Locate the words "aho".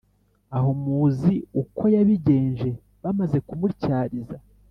0.57-0.69